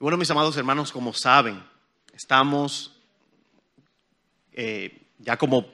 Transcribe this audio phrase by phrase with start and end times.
[0.00, 1.62] Y bueno, mis amados hermanos, como saben,
[2.14, 2.98] estamos
[4.50, 5.66] eh, ya como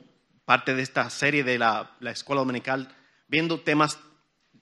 [0.44, 2.92] parte de esta serie de la, la escuela dominical
[3.28, 3.98] viendo temas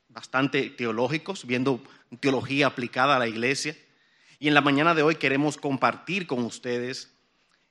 [0.08, 1.82] bastante teológicos, viendo
[2.20, 3.76] teología aplicada a la iglesia.
[4.38, 7.14] Y en la mañana de hoy queremos compartir con ustedes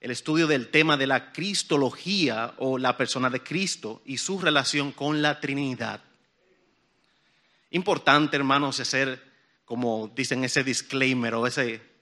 [0.02, 4.91] el estudio del tema de la cristología o la persona de Cristo y su relación
[4.91, 6.02] con la Trinidad.
[7.70, 9.23] Importante, hermanos, hacer,
[9.64, 11.92] como dicen, ese disclaimer o ese,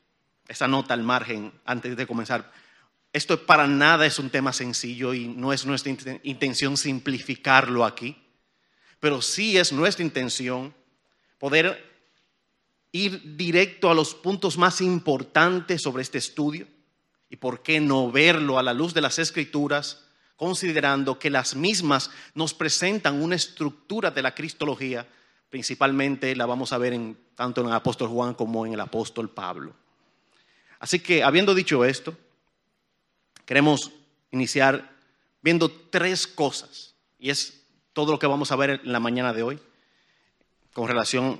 [0.47, 2.51] esa nota al margen antes de comenzar.
[3.13, 5.91] Esto para nada es un tema sencillo y no es nuestra
[6.23, 8.17] intención simplificarlo aquí,
[8.99, 10.73] pero sí es nuestra intención
[11.37, 11.89] poder
[12.91, 16.67] ir directo a los puntos más importantes sobre este estudio
[17.29, 20.05] y por qué no verlo a la luz de las escrituras,
[20.35, 25.07] considerando que las mismas nos presentan una estructura de la cristología
[25.51, 29.29] Principalmente la vamos a ver en, tanto en el apóstol Juan como en el apóstol
[29.29, 29.75] Pablo.
[30.81, 32.17] Así que, habiendo dicho esto,
[33.45, 33.91] queremos
[34.31, 34.89] iniciar
[35.43, 36.95] viendo tres cosas.
[37.19, 37.61] Y es
[37.93, 39.59] todo lo que vamos a ver en la mañana de hoy
[40.73, 41.39] con relación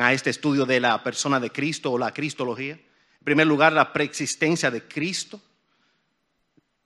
[0.00, 2.72] a este estudio de la persona de Cristo o la cristología.
[2.72, 5.40] En primer lugar, la preexistencia de Cristo.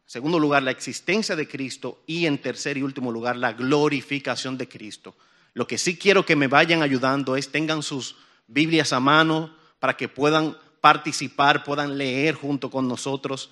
[0.03, 2.03] En segundo lugar, la existencia de Cristo.
[2.07, 5.17] Y en tercer y último lugar, la glorificación de Cristo.
[5.55, 9.97] Lo que sí quiero que me vayan ayudando es tengan sus Biblias a mano para
[9.97, 13.51] que puedan participar, puedan leer junto con nosotros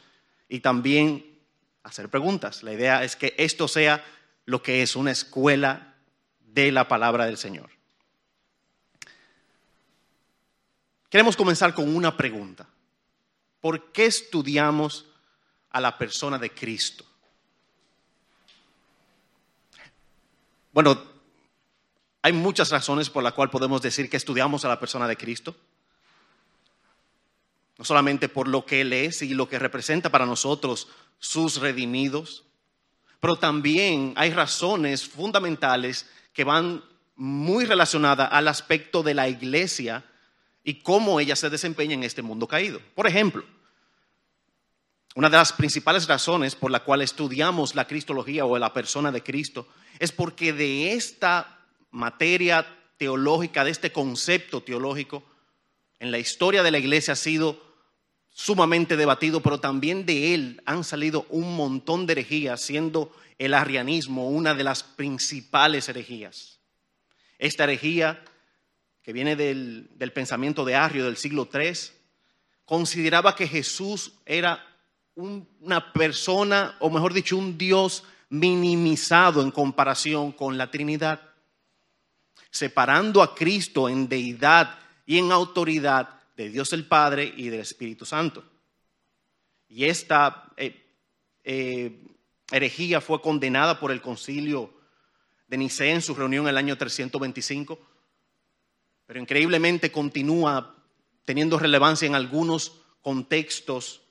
[0.49, 1.39] y también
[1.83, 2.63] hacer preguntas.
[2.63, 4.05] La idea es que esto sea
[4.45, 5.95] lo que es una escuela
[6.41, 7.71] de la palabra del Señor.
[11.09, 12.67] Queremos comenzar con una pregunta.
[13.61, 15.07] ¿Por qué estudiamos
[15.71, 17.05] a la persona de Cristo?
[20.73, 21.01] Bueno,
[22.23, 25.57] hay muchas razones por las cuales podemos decir que estudiamos a la persona de Cristo.
[27.79, 30.89] No solamente por lo que Él es y lo que representa para nosotros
[31.19, 32.45] sus redimidos,
[33.21, 36.83] pero también hay razones fundamentales que van
[37.17, 40.05] muy relacionadas al aspecto de la iglesia
[40.63, 42.81] y cómo ella se desempeña en este mundo caído.
[42.95, 43.45] Por ejemplo,
[45.15, 49.23] una de las principales razones por la cual estudiamos la cristología o la persona de
[49.23, 49.67] Cristo
[49.99, 51.59] es porque de esta
[51.91, 52.67] materia
[52.99, 55.25] teológica, de este concepto teológico,
[55.99, 57.61] en la historia de la iglesia ha sido
[58.31, 64.29] sumamente debatido, pero también de él han salido un montón de herejías, siendo el arrianismo
[64.29, 66.61] una de las principales herejías.
[67.39, 68.23] Esta herejía,
[69.03, 71.73] que viene del, pensamiento de Arrio del siglo III,
[72.65, 74.65] consideraba que Jesús era
[75.15, 81.21] una persona, o mejor dicho, un Dios minimizado en comparación con la Trinidad
[82.57, 88.05] separando a Cristo en deidad y en autoridad de Dios el Padre y del Espíritu
[88.05, 88.45] Santo.
[89.69, 90.85] Y esta eh,
[91.45, 91.99] eh,
[92.51, 94.73] herejía fue condenada por el concilio
[95.49, 97.79] de Nicea en su reunión en el año 325,
[99.07, 100.75] pero increíblemente continúa
[101.25, 104.03] teniendo relevancia en algunos contextos,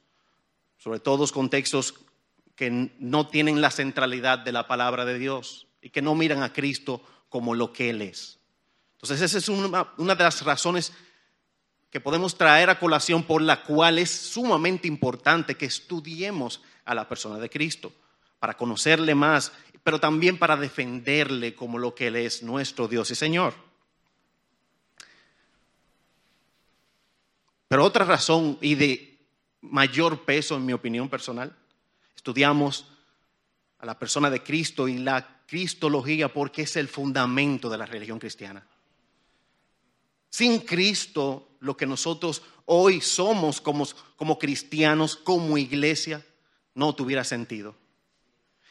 [0.78, 1.96] sobre todo contextos
[2.56, 6.54] que no tienen la centralidad de la palabra de Dios y que no miran a
[6.54, 8.40] Cristo como lo que Él es.
[8.96, 10.94] Entonces esa es una, de las razones
[11.92, 17.08] que podemos traer a colación por la cual es sumamente importante que estudiemos a la
[17.08, 17.94] persona de Cristo,
[18.40, 19.52] para conocerle más,
[19.84, 23.54] pero también para defenderle como lo que Él es, nuestro Dios y Señor.
[27.68, 29.18] Pero otra razón y de
[29.62, 31.56] mayor peso, en mi opinión personal,
[32.16, 32.88] estudiamos
[33.80, 38.20] a la persona de Cristo y la cristología porque es el fundamento de la religión
[38.20, 38.66] cristiana.
[40.36, 43.88] Sin Cristo, lo que nosotros hoy somos como,
[44.18, 46.26] como cristianos, como iglesia,
[46.74, 47.74] no tuviera sentido.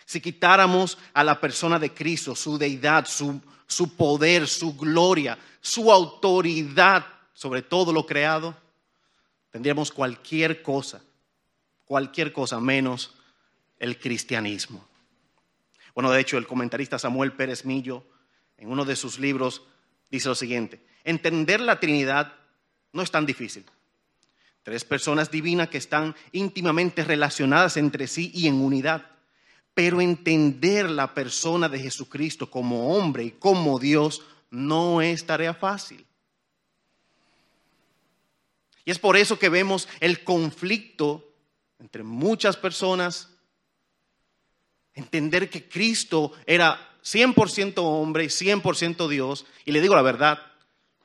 [0.04, 5.90] Si quitáramos a la persona de Cristo, su deidad, su, su poder, su gloria, su
[5.90, 8.54] autoridad sobre todo lo creado,
[9.50, 11.02] tendríamos cualquier cosa,
[11.86, 13.14] cualquier cosa menos
[13.78, 14.86] el cristianismo.
[15.94, 18.04] Bueno, de hecho, el comentarista Samuel Pérez Millo,
[18.58, 19.62] en uno de sus libros,
[20.10, 22.34] dice lo siguiente, entender la Trinidad
[22.92, 23.64] no es tan difícil.
[24.62, 29.10] Tres personas divinas que están íntimamente relacionadas entre sí y en unidad.
[29.74, 36.06] Pero entender la persona de Jesucristo como hombre y como Dios no es tarea fácil.
[38.84, 41.28] Y es por eso que vemos el conflicto
[41.78, 43.30] entre muchas personas
[44.94, 49.44] entender que Cristo era 100% hombre y 100% Dios.
[49.64, 50.40] Y le digo la verdad,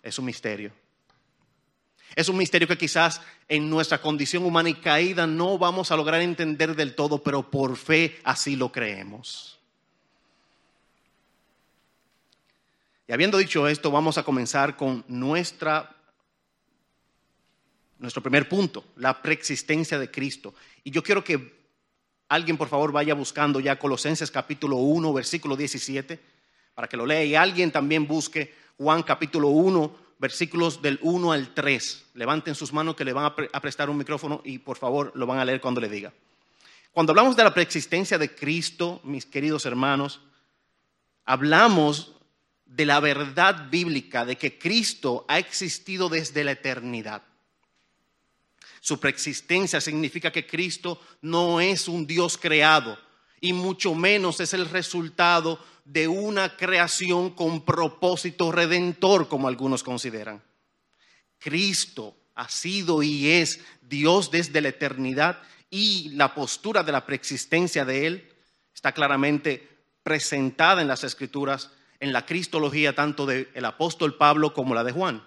[0.03, 0.71] es un misterio.
[2.15, 6.21] Es un misterio que quizás en nuestra condición humana y caída no vamos a lograr
[6.21, 9.59] entender del todo, pero por fe así lo creemos.
[13.07, 15.95] Y habiendo dicho esto, vamos a comenzar con nuestra,
[17.97, 20.53] nuestro primer punto, la preexistencia de Cristo.
[20.83, 21.59] Y yo quiero que
[22.27, 26.19] alguien por favor vaya buscando ya Colosenses capítulo 1, versículo 17,
[26.75, 27.23] para que lo lea.
[27.23, 32.05] Y alguien también busque Juan capítulo 1, versículos del 1 al 3.
[32.13, 35.37] Levanten sus manos que le van a, prestar un micrófono y por favor lo van
[35.37, 36.13] a leer cuando le diga.
[36.93, 40.21] Cuando hablamos de la preexistencia de Cristo, mis queridos hermanos,
[41.25, 42.13] hablamos
[42.65, 47.21] de la verdad bíblica de que Cristo ha existido desde la eternidad.
[48.79, 52.97] Su preexistencia significa que Cristo no es un Dios creado
[53.41, 55.59] y mucho menos es el resultado
[55.91, 60.43] de una creación con propósito redentor, como algunos consideran.
[61.39, 65.41] Cristo ha sido y es Dios desde la eternidad
[65.71, 68.29] y la postura de la preexistencia de Él
[68.73, 69.67] está claramente
[70.03, 75.23] presentada en las Escrituras, en la cristología tanto del apóstol Pablo como la de Juan.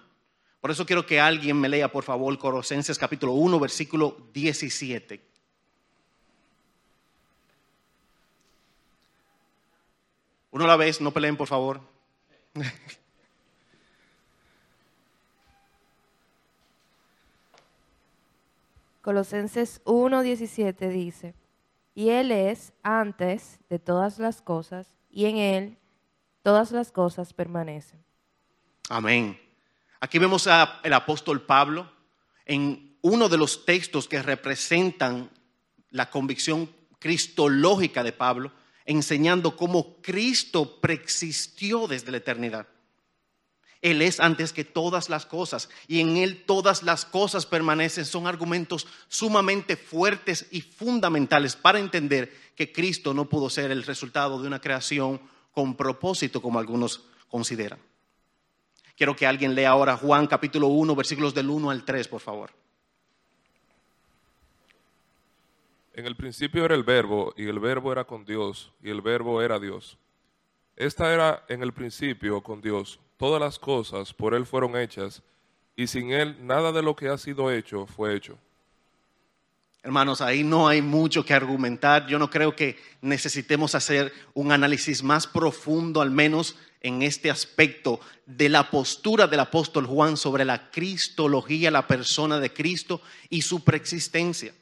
[0.61, 5.32] Por eso quiero que alguien me lea, por favor, Colosenses capítulo 1, versículo 17.
[10.53, 11.81] Uno a la vez, no peleen, por favor.
[19.01, 21.33] Colosenses 1:17 dice,
[21.95, 25.77] y Él es antes de todas las cosas, y en Él
[26.43, 28.03] todas las cosas permanecen.
[28.89, 29.41] Amén.
[30.01, 31.91] Aquí vemos al apóstol Pablo
[32.45, 35.31] en uno de los textos que representan
[35.89, 36.69] la convicción
[36.99, 38.51] cristológica de Pablo
[38.85, 42.67] enseñando cómo Cristo preexistió desde la eternidad.
[43.83, 48.05] Él es antes que todas las cosas y en Él todas las cosas permanecen.
[48.05, 54.41] Son argumentos sumamente fuertes y fundamentales para entender que Cristo no pudo ser el resultado
[54.41, 55.19] de una creación
[55.51, 57.79] con propósito como algunos consideran.
[58.95, 62.62] Quiero que alguien lea ahora Juan capítulo 1, versículos del 1 al 3, por favor.
[65.93, 69.43] En el principio era el verbo, y el verbo era con Dios, y el verbo
[69.43, 69.97] era Dios.
[70.75, 72.99] Esta era en el principio con Dios.
[73.17, 75.21] Todas las cosas por Él fueron hechas,
[75.75, 78.39] y sin Él nada de lo que ha sido hecho fue hecho.
[79.83, 82.07] Hermanos, ahí no hay mucho que argumentar.
[82.07, 87.99] Yo no creo que necesitemos hacer un análisis más profundo, al menos en este aspecto
[88.25, 93.63] de la postura del apóstol Juan sobre la cristología, la persona de Cristo y su
[93.63, 94.53] preexistencia.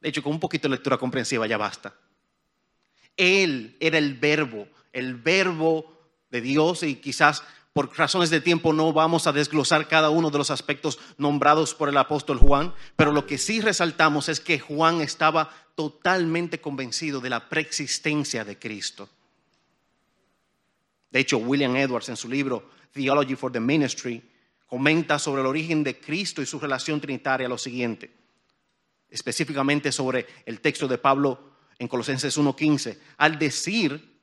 [0.00, 1.94] De hecho, con un poquito de lectura comprensiva ya basta.
[3.16, 5.98] Él era el verbo, el verbo
[6.30, 7.42] de Dios y quizás
[7.72, 11.88] por razones de tiempo no vamos a desglosar cada uno de los aspectos nombrados por
[11.88, 17.30] el apóstol Juan, pero lo que sí resaltamos es que Juan estaba totalmente convencido de
[17.30, 19.08] la preexistencia de Cristo.
[21.10, 24.22] De hecho, William Edwards en su libro Theology for the Ministry
[24.66, 28.17] comenta sobre el origen de Cristo y su relación trinitaria lo siguiente
[29.10, 34.18] específicamente sobre el texto de Pablo en Colosenses 1.15, al decir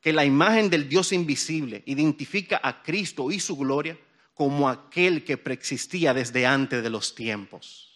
[0.00, 3.98] que la imagen del Dios invisible identifica a Cristo y su gloria
[4.34, 7.88] como aquel que preexistía desde antes de los tiempos.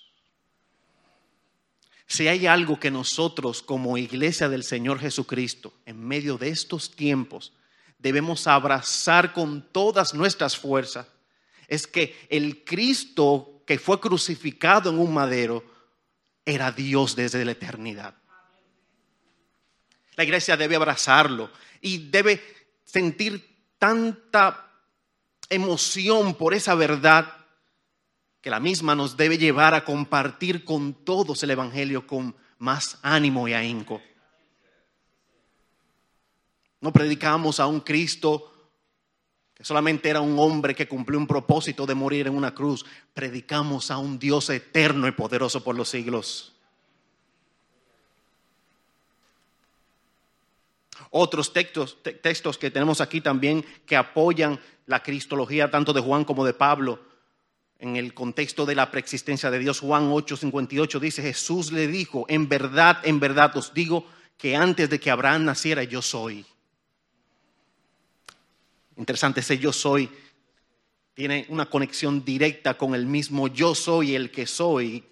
[2.06, 7.52] Si hay algo que nosotros como iglesia del Señor Jesucristo, en medio de estos tiempos,
[7.98, 11.06] debemos abrazar con todas nuestras fuerzas,
[11.68, 15.64] es que el Cristo que fue crucificado en un madero
[16.44, 18.14] era Dios desde la eternidad.
[20.16, 22.42] La iglesia debe abrazarlo y debe
[22.84, 24.70] sentir tanta
[25.48, 27.42] emoción por esa verdad
[28.40, 33.46] que la misma nos debe llevar a compartir con todos el Evangelio con más ánimo
[33.46, 34.02] y ahínco.
[36.80, 38.51] No predicamos a un Cristo
[39.62, 42.84] solamente era un hombre que cumplió un propósito de morir en una cruz.
[43.14, 46.52] Predicamos a un Dios eterno y poderoso por los siglos.
[51.10, 56.44] Otros textos, textos que tenemos aquí también que apoyan la cristología tanto de Juan como
[56.44, 57.00] de Pablo
[57.78, 59.80] en el contexto de la preexistencia de Dios.
[59.80, 64.06] Juan 8:58 dice, Jesús le dijo, en verdad, en verdad os digo
[64.38, 66.46] que antes de que Abraham naciera yo soy.
[69.02, 70.08] Interesante, ese yo soy
[71.12, 75.02] tiene una conexión directa con el mismo yo soy el que soy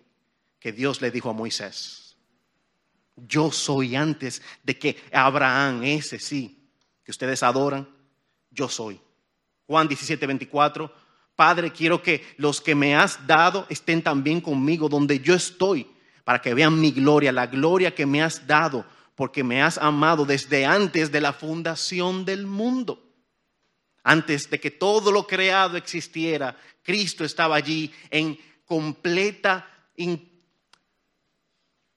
[0.60, 2.16] que Dios le dijo a Moisés.
[3.16, 6.70] Yo soy antes de que Abraham, ese sí,
[7.02, 7.88] que ustedes adoran,
[8.52, 9.00] yo soy.
[9.66, 10.94] Juan 17, 24,
[11.34, 15.84] Padre, quiero que los que me has dado estén también conmigo donde yo estoy,
[16.22, 20.24] para que vean mi gloria, la gloria que me has dado, porque me has amado
[20.24, 23.09] desde antes de la fundación del mundo.
[24.02, 29.68] Antes de que todo lo creado existiera, Cristo estaba allí en completa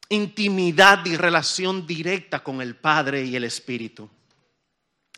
[0.09, 4.09] intimidad y relación directa con el Padre y el Espíritu.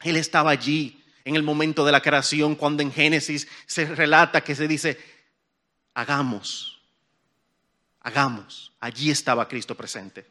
[0.04, 4.56] Él estaba allí en el momento de la creación, cuando en Génesis se relata que
[4.56, 4.98] se dice,
[5.96, 6.82] hagamos,
[8.01, 8.74] hagamos.
[8.80, 10.25] Allí estaba Cristo presente.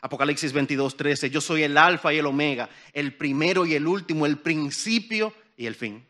[0.00, 4.26] Apocalipsis 22, 13, yo soy el alfa y el omega, el primero y el último,
[4.26, 6.04] el principio y el fin.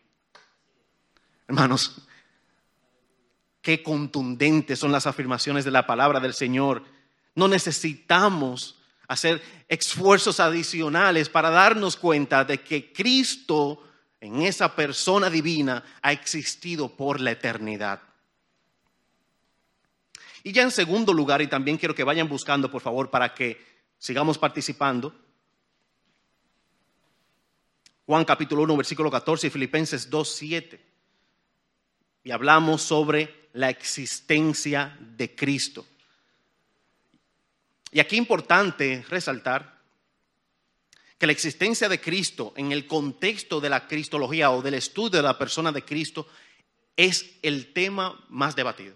[1.47, 1.99] Hermanos,
[3.61, 6.82] qué contundentes son las afirmaciones de la palabra del Señor.
[7.35, 8.78] No necesitamos
[9.09, 13.87] hacer esfuerzos adicionales para darnos cuenta de que Cristo
[14.23, 18.00] en esa persona divina ha existido por la eternidad.
[20.44, 23.62] Y ya en segundo lugar, y también quiero que vayan buscando, por favor, para que
[23.99, 25.14] sigamos participando,
[28.12, 30.81] Juan capítulo 1, versículo 14 y Filipenses 2, 7.
[32.25, 35.87] Y hablamos sobre la existencia de Cristo.
[37.90, 39.81] Y aquí importante resaltar
[41.16, 45.23] que la existencia de Cristo en el contexto de la cristología o del estudio de
[45.23, 46.26] la persona de Cristo
[46.95, 48.95] es el tema más debatido.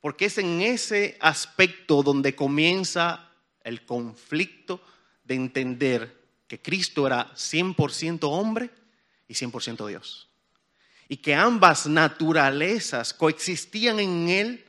[0.00, 3.32] Porque es en ese aspecto donde comienza
[3.64, 4.80] el conflicto
[5.24, 6.19] de entender
[6.50, 8.70] que Cristo era 100% hombre
[9.28, 10.28] y 100% Dios.
[11.08, 14.66] Y que ambas naturalezas coexistían en Él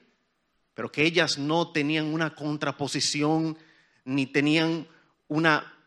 [0.74, 3.58] pero que ellas no tenían una contraposición
[4.06, 4.88] ni tenían
[5.28, 5.78] una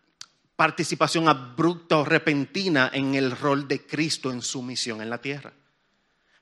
[0.57, 5.53] participación abrupta o repentina en el rol de Cristo en su misión en la tierra.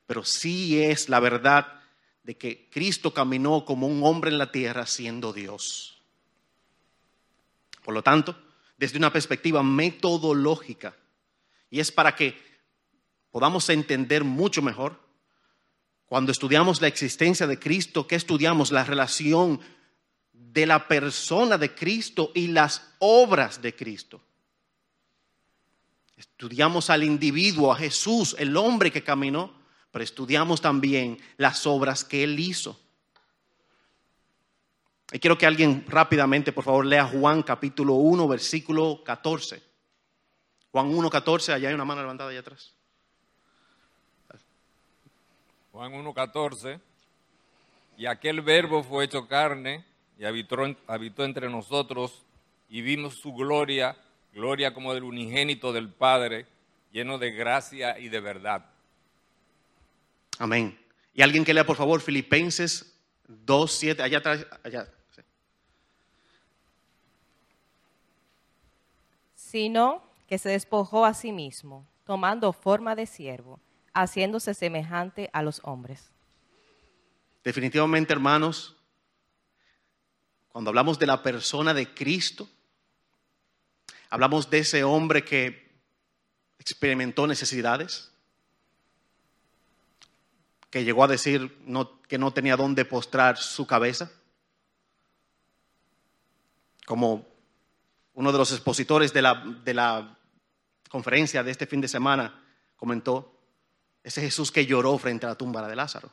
[0.06, 1.80] Pero sí es la verdad
[2.24, 6.02] de que Cristo caminó como un hombre en la tierra siendo Dios.
[7.82, 8.36] Por lo tanto,
[8.82, 10.96] desde una perspectiva metodológica,
[11.70, 12.36] y es para que
[13.30, 14.98] podamos entender mucho mejor
[16.04, 18.72] cuando estudiamos la existencia de Cristo, ¿qué estudiamos?
[18.72, 19.60] La relación
[20.32, 24.20] de la persona de Cristo y las obras de Cristo.
[26.16, 29.54] Estudiamos al individuo, a Jesús, el hombre que caminó,
[29.92, 32.80] pero estudiamos también las obras que él hizo.
[35.12, 39.62] Y quiero que alguien rápidamente, por favor, lea Juan capítulo 1, versículo 14.
[40.70, 42.72] Juan 1, 14, allá hay una mano levantada allá atrás.
[45.70, 46.80] Juan 1.14,
[47.96, 49.84] y aquel verbo fue hecho carne
[50.18, 52.24] y habitó, habitó entre nosotros
[52.68, 53.96] y vimos su gloria,
[54.34, 56.46] gloria como del unigénito del Padre,
[56.90, 58.66] lleno de gracia y de verdad.
[60.38, 60.78] Amén.
[61.14, 62.94] Y alguien que lea, por favor, Filipenses
[63.28, 64.88] 2.7, allá atrás, allá.
[69.52, 73.60] Sino que se despojó a sí mismo, tomando forma de siervo
[73.92, 76.10] haciéndose semejante a los hombres.
[77.44, 78.74] Definitivamente, hermanos,
[80.48, 82.48] cuando hablamos de la persona de Cristo,
[84.08, 85.70] hablamos de ese hombre que
[86.58, 88.10] experimentó necesidades,
[90.70, 91.58] que llegó a decir
[92.08, 94.10] que no tenía dónde postrar su cabeza,
[96.86, 97.31] como
[98.14, 100.18] uno de los expositores de la, de la
[100.88, 102.42] conferencia de este fin de semana
[102.76, 103.38] comentó,
[104.02, 106.10] ese Jesús que lloró frente a la tumba de Lázaro.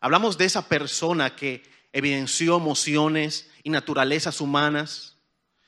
[0.00, 5.16] Hablamos de esa persona que evidenció emociones y naturalezas humanas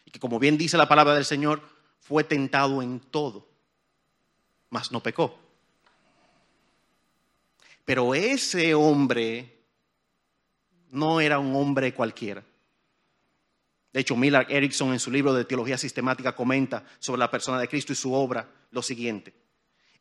[0.04, 1.62] y que, como bien dice la palabra del Señor,
[2.00, 3.48] fue tentado en todo,
[4.70, 5.38] mas no pecó.
[7.84, 9.54] Pero ese hombre
[10.90, 12.42] no era un hombre cualquiera.
[13.94, 17.68] De hecho, Millard Erickson en su libro de Teología Sistemática comenta sobre la persona de
[17.68, 19.44] Cristo y su obra lo siguiente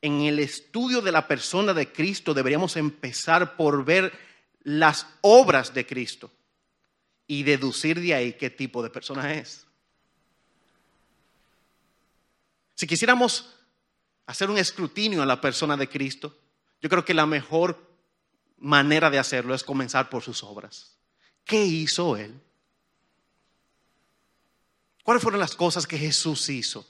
[0.03, 4.11] en el estudio de la persona de Cristo deberíamos empezar por ver
[4.63, 6.29] las obras de Cristo
[7.25, 9.65] y deducir de ahí qué tipo de persona es.
[12.75, 13.55] Si quisiéramos
[14.25, 16.37] hacer un escrutinio a la persona de Cristo,
[16.81, 17.89] yo creo que la mejor
[18.57, 20.97] manera de hacerlo es comenzar por sus obras.
[21.45, 22.37] ¿Qué hizo Él?
[25.03, 26.87] ¿Cuáles fueron las cosas que Jesús hizo?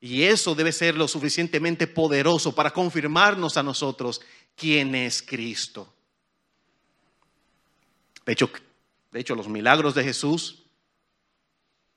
[0.00, 4.20] Y eso debe ser lo suficientemente poderoso para confirmarnos a nosotros
[4.56, 5.92] quién es Cristo.
[8.24, 8.50] De hecho,
[9.10, 10.64] de hecho, los milagros de Jesús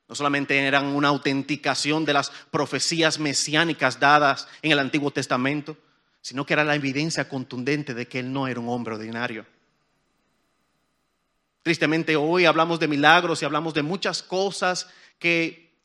[0.08, 5.78] no solamente eran una autenticación de las profecías mesiánicas dadas en el Antiguo Testamento,
[6.22, 9.46] sino que era la evidencia contundente de que él no era un hombre ordinario.
[11.64, 14.90] Tristemente hoy hablamos de milagros y hablamos de muchas cosas
[15.22, 15.78] que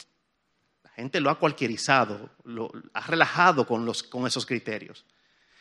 [0.82, 5.04] la gente lo ha cualquierizado, lo ha relajado con, los, con esos criterios.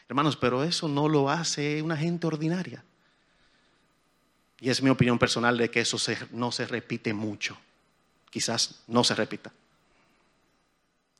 [0.07, 2.83] Hermanos, pero eso no lo hace una gente ordinaria.
[4.61, 5.97] Y es mi opinión personal de que eso
[6.31, 7.57] no se repite mucho.
[8.31, 9.51] Quizás no se repita.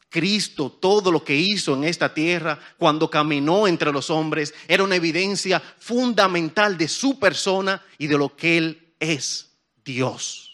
[0.09, 4.95] Cristo, todo lo que hizo en esta tierra cuando caminó entre los hombres, era una
[4.95, 9.51] evidencia fundamental de su persona y de lo que Él es,
[9.83, 10.44] Dios.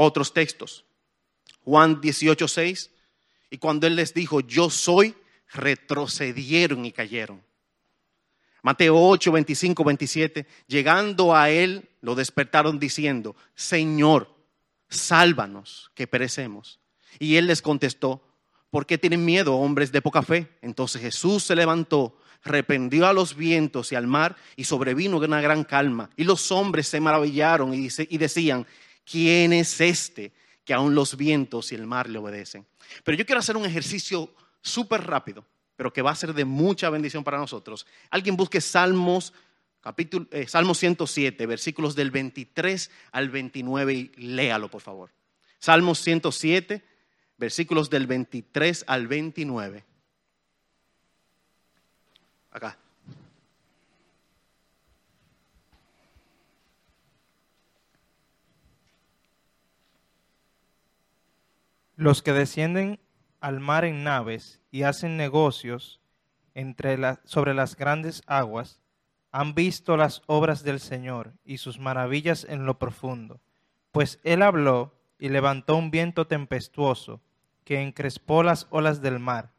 [0.00, 0.84] Otros textos.
[1.64, 2.90] Juan 18, 6.
[3.50, 5.16] Y cuando Él les dijo, yo soy,
[5.52, 7.42] retrocedieron y cayeron.
[8.62, 14.32] Mateo 8, 25, 27, llegando a él, lo despertaron diciendo, Señor,
[14.88, 16.78] sálvanos, que perecemos.
[17.18, 18.22] Y él les contestó,
[18.70, 20.48] ¿por qué tienen miedo, hombres de poca fe?
[20.62, 25.64] Entonces Jesús se levantó, reprendió a los vientos y al mar, y sobrevino una gran
[25.64, 26.10] calma.
[26.16, 28.64] Y los hombres se maravillaron y, y decían,
[29.10, 30.32] ¿quién es este
[30.64, 32.66] que aún los vientos y el mar le obedecen?
[33.04, 35.44] Pero yo quiero hacer un ejercicio súper rápido
[35.78, 37.86] pero que va a ser de mucha bendición para nosotros.
[38.10, 39.32] Alguien busque Salmos,
[39.80, 45.12] capítulo, eh, Salmo 107, versículos del 23 al 29 y léalo, por favor.
[45.60, 46.82] Salmos 107,
[47.36, 49.84] versículos del 23 al 29.
[52.50, 52.76] Acá.
[61.98, 63.00] Los que descienden
[63.40, 66.00] al mar en naves y hacen negocios
[66.54, 68.80] entre sobre las grandes aguas,
[69.32, 73.40] han visto las obras del Señor y sus maravillas en lo profundo.
[73.90, 77.20] Pues Él habló y levantó un viento tempestuoso
[77.64, 79.50] que encrespó las olas del mar.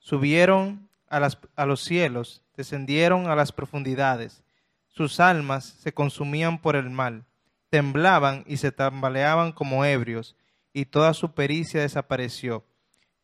[0.00, 4.42] Subieron a, las, a los cielos, descendieron a las profundidades.
[4.88, 7.24] Sus almas se consumían por el mal,
[7.70, 10.34] temblaban y se tambaleaban como ebrios,
[10.74, 12.64] y toda su pericia desapareció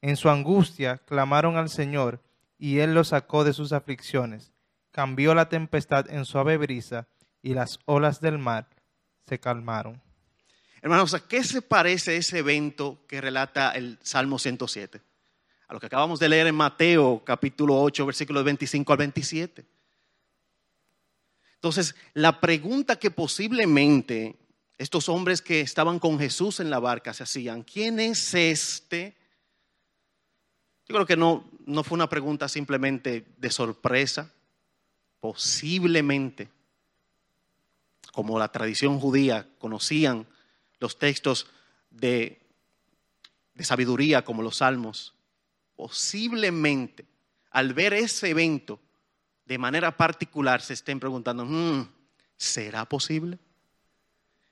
[0.02, 2.22] en su angustia clamaron al Señor,
[2.58, 4.52] y Él los sacó de sus aflicciones.
[4.92, 7.06] Cambió la tempestad en suave brisa,
[7.42, 8.68] y las olas del mar
[9.26, 10.00] se calmaron.
[10.82, 15.00] Hermanos, ¿a qué se parece ese evento que relata el Salmo 107?
[15.68, 19.64] A lo que acabamos de leer en Mateo capítulo 8, versículos 25 al 27.
[21.54, 24.36] Entonces, la pregunta que posiblemente
[24.82, 29.20] estos hombres que estaban con Jesús en la barca se hacían, ¿quién es este
[30.90, 34.32] yo creo que no, no fue una pregunta simplemente de sorpresa,
[35.20, 36.48] posiblemente,
[38.12, 40.26] como la tradición judía conocían
[40.80, 41.46] los textos
[41.90, 42.40] de,
[43.54, 45.14] de sabiduría como los salmos,
[45.76, 47.06] posiblemente
[47.52, 48.80] al ver ese evento
[49.44, 51.88] de manera particular se estén preguntando, mm,
[52.36, 53.38] ¿será posible?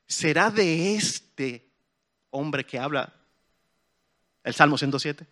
[0.08, 1.70] ¿Será de este
[2.30, 3.14] hombre que habla
[4.42, 5.26] el Salmo 107?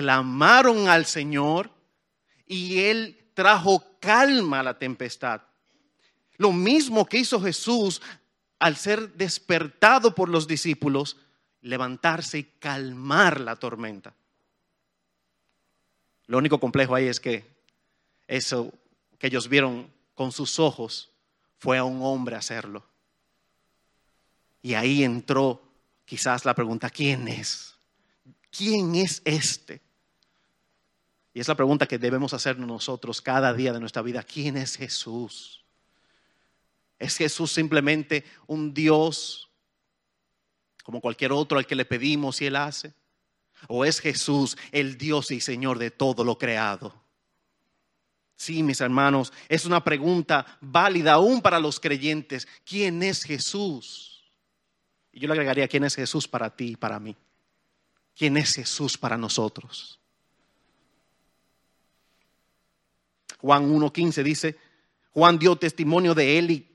[0.00, 1.70] clamaron al Señor
[2.46, 5.42] y Él trajo calma a la tempestad.
[6.38, 8.00] Lo mismo que hizo Jesús
[8.58, 11.18] al ser despertado por los discípulos,
[11.60, 14.14] levantarse y calmar la tormenta.
[16.26, 17.44] Lo único complejo ahí es que
[18.26, 18.72] eso
[19.18, 21.10] que ellos vieron con sus ojos
[21.60, 22.84] fue a un hombre hacerlo.
[24.60, 25.62] Y ahí entró
[26.04, 27.70] quizás la pregunta, ¿quién es?
[28.50, 29.80] ¿quién es este?
[31.32, 34.22] Y es la pregunta que debemos hacernos nosotros cada día de nuestra vida.
[34.22, 35.64] ¿Quién es Jesús?
[36.98, 39.48] ¿Es Jesús simplemente un Dios
[40.82, 42.92] como cualquier otro al que le pedimos y Él hace?
[43.68, 46.99] ¿O es Jesús el Dios y Señor de todo lo creado?
[48.40, 52.48] Sí, mis hermanos, es una pregunta válida aún para los creyentes.
[52.64, 54.24] ¿Quién es Jesús?
[55.12, 57.16] Y yo le agregaría, ¿quién es Jesús para ti y para mí?
[58.20, 59.98] quién es Jesús para nosotros.
[63.38, 64.58] Juan 1.15 dice,
[65.12, 66.68] Juan dio testimonio de él y,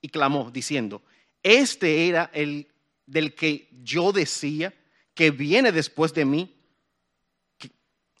[0.00, 1.02] y, clamó diciendo,
[1.42, 2.68] este era el
[3.04, 4.72] del que yo decía
[5.12, 6.56] que viene después de mí.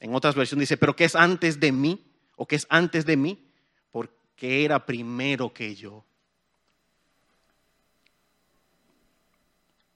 [0.00, 2.07] En otras versiones dice, pero que es antes de mí
[2.38, 3.44] o que es antes de mí,
[3.90, 6.04] porque era primero que yo.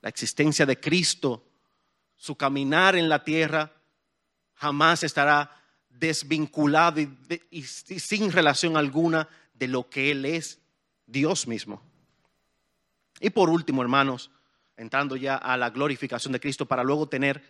[0.02, 1.44] La existencia de Cristo
[2.22, 3.72] su caminar en la tierra
[4.54, 7.00] jamás estará desvinculado
[7.50, 10.60] y, sin relación alguna de lo que Él es,
[11.06, 11.82] Dios mismo.
[13.18, 14.30] Y por último, hermanos,
[14.76, 17.42] entrando ya a la glorificación de Cristo para luego tener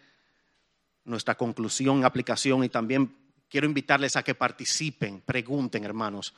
[1.04, 3.14] nuestra conclusión, aplicación y también
[3.52, 6.32] quiero invitarles a que participen, pregunten, hermanos.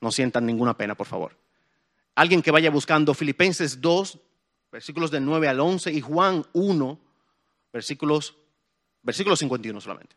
[0.00, 1.38] No sientan ninguna pena, por favor.
[2.16, 4.18] Alguien que vaya buscando Filipenses 2,
[4.72, 6.98] versículos del 9 al 11 y Juan 1,
[7.72, 8.34] versículos,
[9.04, 10.16] versículos 51 solamente.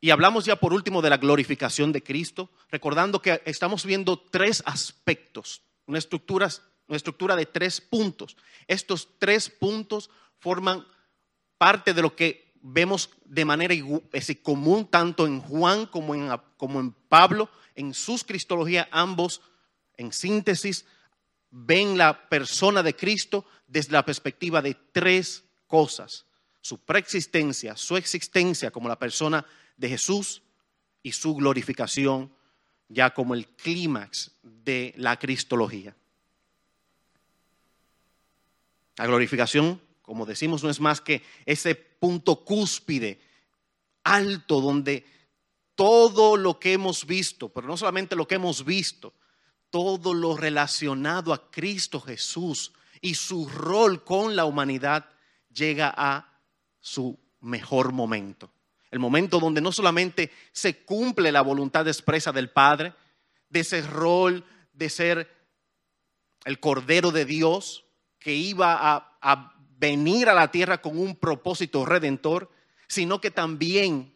[0.00, 4.64] Y hablamos ya por último de la glorificación de Cristo, recordando que estamos viendo tres
[4.66, 6.48] aspectos, una estructura,
[6.88, 8.36] una estructura de tres puntos.
[8.66, 10.10] Estos tres puntos
[10.40, 10.84] forman
[11.62, 13.72] parte de lo que vemos de manera
[14.42, 19.40] común tanto en Juan como en, como en Pablo, en sus cristologías, ambos
[19.96, 20.84] en síntesis
[21.52, 26.26] ven la persona de Cristo desde la perspectiva de tres cosas.
[26.60, 29.46] Su preexistencia, su existencia como la persona
[29.76, 30.42] de Jesús
[31.00, 32.34] y su glorificación
[32.88, 35.94] ya como el clímax de la cristología.
[38.96, 43.20] La glorificación, como decimos, no es más que ese punto cúspide,
[44.04, 45.06] alto, donde
[45.74, 49.14] todo lo que hemos visto, pero no solamente lo que hemos visto,
[49.70, 55.08] todo lo relacionado a Cristo Jesús y su rol con la humanidad
[55.52, 56.40] llega a
[56.78, 58.52] su mejor momento.
[58.90, 62.92] El momento donde no solamente se cumple la voluntad expresa del Padre,
[63.48, 65.42] de ese rol de ser
[66.44, 67.84] el Cordero de Dios
[68.18, 68.76] que iba
[69.20, 69.51] a,
[69.82, 72.48] venir a la tierra con un propósito redentor,
[72.86, 74.14] sino que también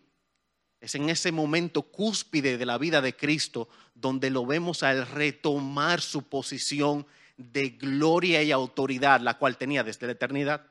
[0.80, 6.00] es en ese momento cúspide de la vida de Cristo donde lo vemos al retomar
[6.00, 7.04] su posición
[7.36, 10.64] de gloria y autoridad, la cual tenía desde la eternidad.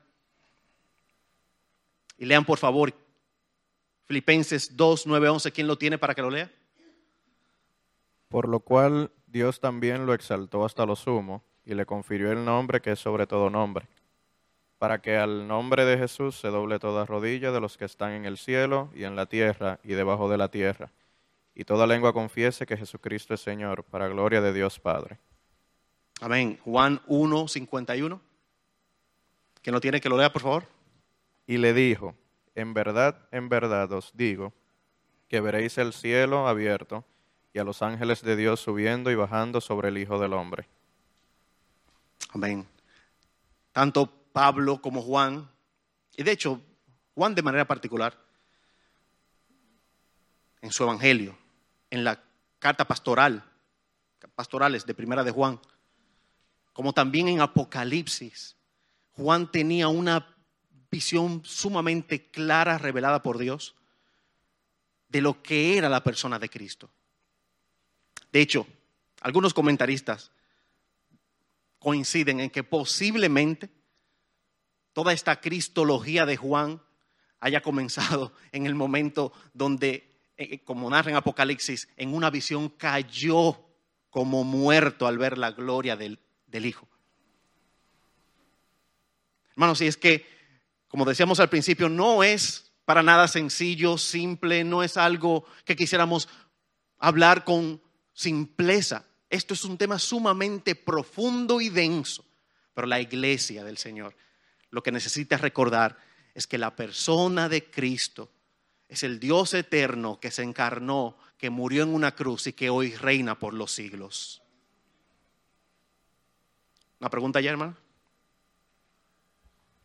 [2.16, 2.94] Y lean por favor
[4.06, 6.50] Filipenses 2, 9, 11, ¿quién lo tiene para que lo lea?
[8.30, 12.80] Por lo cual Dios también lo exaltó hasta lo sumo y le confirió el nombre
[12.80, 13.86] que es sobre todo nombre,
[14.78, 18.24] para que al nombre de Jesús se doble toda rodilla de los que están en
[18.24, 20.90] el cielo y en la tierra y debajo de la tierra,
[21.54, 25.18] y toda lengua confiese que Jesucristo es Señor, para gloria de Dios Padre.
[26.20, 26.58] Amén.
[26.64, 28.20] Juan 1, 51.
[29.62, 30.64] ¿Quién lo tiene que lo lea, por favor?
[31.46, 32.14] Y le dijo,
[32.54, 34.52] en verdad, en verdad os digo,
[35.28, 37.04] que veréis el cielo abierto
[37.52, 40.68] y a los ángeles de Dios subiendo y bajando sobre el Hijo del Hombre.
[42.30, 42.66] Amén.
[43.72, 45.50] Tanto Pablo como Juan,
[46.14, 46.60] y de hecho
[47.14, 48.22] Juan de manera particular,
[50.60, 51.38] en su Evangelio,
[51.88, 52.22] en la
[52.58, 53.42] carta pastoral,
[54.34, 55.58] pastorales de Primera de Juan,
[56.74, 58.56] como también en Apocalipsis,
[59.12, 60.36] Juan tenía una
[60.90, 63.74] visión sumamente clara, revelada por Dios,
[65.08, 66.90] de lo que era la persona de Cristo.
[68.30, 68.66] De hecho,
[69.22, 70.30] algunos comentaristas
[71.78, 73.75] coinciden en que posiblemente
[74.96, 76.80] toda esta cristología de Juan
[77.40, 82.70] haya comenzado en el momento donde, eh, eh, como narra en Apocalipsis, en una visión
[82.70, 83.62] cayó
[84.08, 86.88] como muerto al ver la gloria del, del Hijo.
[89.50, 90.24] Hermanos, si es que
[90.88, 96.26] como decíamos al principio, no es para nada sencillo, simple, no es algo que quisiéramos
[96.98, 97.82] hablar con
[98.14, 99.04] simpleza.
[99.28, 102.24] Esto es un tema sumamente profundo y denso,
[102.72, 104.16] pero la iglesia del Señor
[104.76, 105.96] lo que necesita recordar
[106.34, 108.30] es que la persona de Cristo
[108.90, 112.94] es el Dios eterno que se encarnó, que murió en una cruz y que hoy
[112.94, 114.42] reina por los siglos.
[117.00, 117.74] ¿Una pregunta ya, hermano?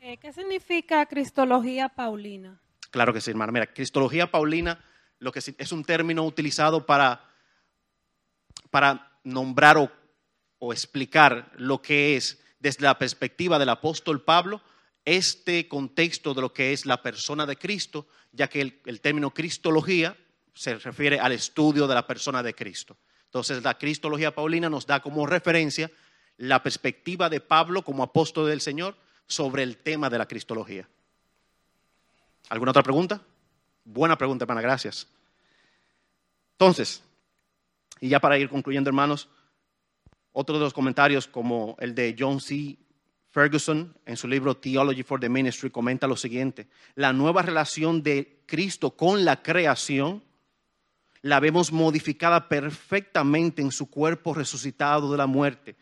[0.02, 2.60] Eh, ¿Qué significa Cristología Paulina?
[2.90, 3.54] Claro que sí, hermana.
[3.54, 4.84] Mira, Cristología Paulina
[5.20, 7.30] lo que es un término utilizado para,
[8.70, 9.90] para nombrar o,
[10.60, 14.62] o explicar lo que es desde la perspectiva del apóstol Pablo
[15.06, 20.16] este contexto de lo que es la persona de Cristo, ya que el, término Cristología
[20.54, 22.98] se refiere al estudio de la persona de Cristo.
[23.26, 25.90] Entonces, la Cristología Paulina nos da como referencia
[26.38, 28.96] la perspectiva de Pablo como apóstol del Señor
[29.28, 30.88] sobre el tema de la cristología.
[32.50, 33.22] ¿Alguna otra pregunta?
[33.86, 35.08] Buena pregunta, hermana, gracias.
[36.54, 37.02] Entonces,
[38.00, 39.30] y ya para ir concluyendo, hermanos,
[40.34, 42.78] otro de los comentarios como el de John C.
[43.32, 48.42] Ferguson en su libro Theology for the Ministry comenta lo siguiente, la nueva relación de
[48.46, 50.22] Cristo con la creación
[51.22, 55.76] la vemos modificada perfectamente en su cuerpo resucitado de la muerte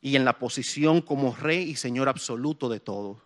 [0.00, 3.22] y en la posición como rey y señor absoluto de todo.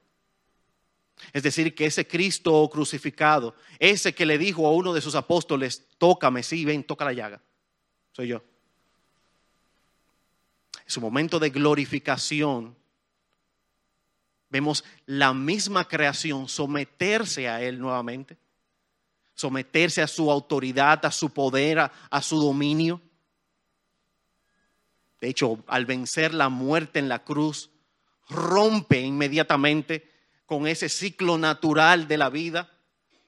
[1.34, 5.86] Es decir, que ese Cristo crucificado, ese que le dijo a uno de sus apóstoles,
[5.98, 7.42] tócame, sí, ven, toca la llaga,
[8.12, 8.42] soy yo.
[10.90, 12.76] Su momento de glorificación,
[14.50, 18.36] Vemos la misma creación someterse a Él nuevamente,
[19.32, 23.00] someterse a su autoridad, a su poder, a, a su dominio.
[25.20, 27.70] De hecho, al vencer la muerte en la cruz,
[28.28, 30.10] rompe inmediatamente
[30.46, 32.68] con ese ciclo natural de la vida,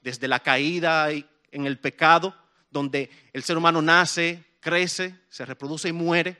[0.01, 2.35] desde la caída en el pecado,
[2.68, 6.37] donde el ser humano nace, crece, se reproduce y muere,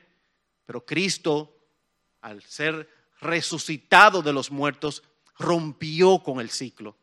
[0.67, 1.57] pero Cristo,
[2.21, 2.89] al ser
[3.21, 5.03] resucitado de los muertos,
[5.39, 6.97] rompió con el ciclo.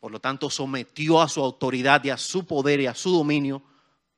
[0.00, 3.62] Por lo tanto, sometió a su autoridad y a su poder y a su dominio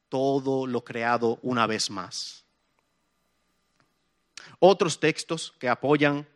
[0.09, 2.45] todo lo creado una vez más.
[4.59, 6.27] Otros textos que apoyan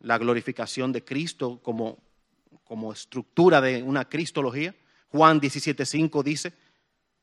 [0.00, 1.98] la glorificación de Cristo como,
[2.64, 4.74] como estructura de una cristología.
[5.08, 6.52] Juan 17:5 dice,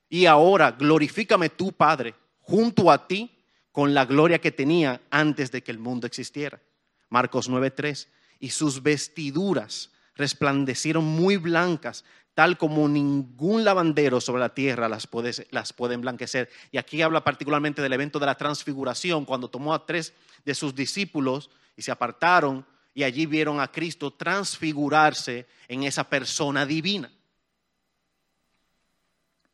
[0.09, 3.38] y ahora glorifícame tú, Padre, junto a ti
[3.71, 6.61] con la gloria que tenía antes de que el mundo existiera.
[7.09, 8.07] Marcos 9:3,
[8.39, 12.03] y sus vestiduras resplandecieron muy blancas,
[12.33, 16.49] tal como ningún lavandero sobre la tierra las puede, las puede emblanquecer.
[16.71, 20.13] Y aquí habla particularmente del evento de la transfiguración, cuando tomó a tres
[20.45, 26.65] de sus discípulos y se apartaron y allí vieron a Cristo transfigurarse en esa persona
[26.65, 27.11] divina.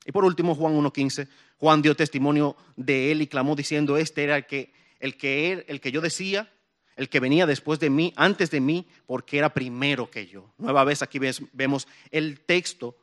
[0.05, 4.37] Y por último, Juan 1.15, Juan dio testimonio de él y clamó diciendo, este era
[4.37, 6.51] el que, el que, er- el que yo decía,
[6.95, 10.53] el que venía después de mí, antes de mí, porque era primero que yo.
[10.57, 11.19] Nueva vez aquí
[11.53, 12.97] vemos el texto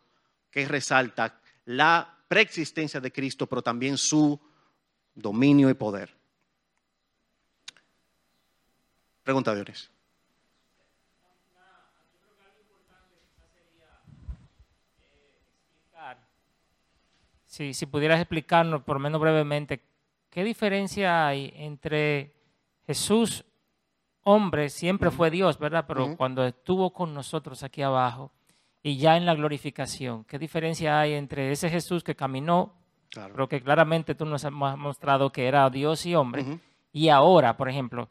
[0.51, 4.41] que resalta la preexistencia de Cristo, pero también su
[5.15, 6.15] dominio y poder.
[9.23, 9.91] Pregunta, Dionis.
[17.53, 19.83] Si, si pudieras explicarnos, por lo menos brevemente,
[20.31, 22.33] ¿qué diferencia hay entre
[22.87, 23.45] Jesús,
[24.23, 25.85] hombre, siempre fue Dios, ¿verdad?
[25.87, 28.31] Pero cuando estuvo con nosotros aquí abajo
[28.83, 32.73] y ya en la glorificación, ¿qué diferencia hay entre ese Jesús que caminó,
[33.11, 33.35] Claro.
[33.35, 36.59] pero que claramente tú nos has mo- mostrado que era Dios y hombre,
[36.91, 38.09] y ahora, por ejemplo,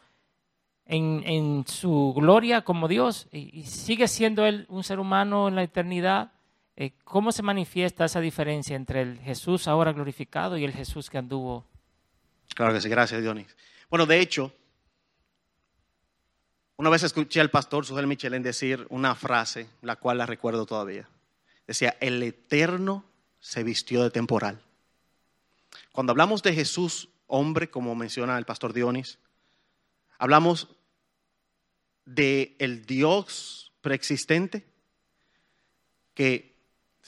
[0.86, 5.56] en, en su gloria como Dios, y, y sigue siendo Él un ser humano en
[5.56, 6.32] la eternidad,
[6.75, 11.17] eh, ¿cómo se manifiesta esa diferencia entre el Jesús ahora glorificado y el Jesús que
[11.17, 11.65] anduvo?
[12.55, 13.55] Claro que sí, gracias, Dionis.
[13.89, 14.53] Bueno, de hecho,
[16.77, 21.07] una vez escuché al pastor Sujel Michelén decir una frase, la cual la recuerdo todavía.
[21.67, 23.05] Decía, el eterno
[23.39, 24.62] se vistió de temporal.
[25.91, 29.19] Cuando hablamos de Jesús, hombre, como menciona el pastor Dionis,
[30.17, 30.69] hablamos
[32.05, 34.65] de el Dios preexistente
[36.13, 36.50] que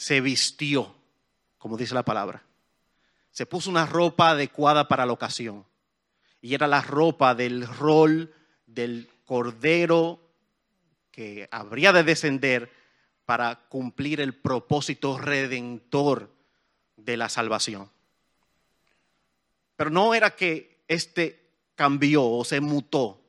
[0.04, 0.94] se vistió,
[1.58, 2.44] como dice la palabra
[3.34, 5.66] se puso una ropa adecuada para la ocasión.
[6.40, 8.32] Y era la ropa del rol
[8.68, 10.20] del cordero
[11.12, 12.72] que habría de descender
[13.26, 16.32] para cumplir el propósito redentor
[16.96, 17.90] de la salvación.
[19.76, 23.20] Pero no era que este cambió o se mutó,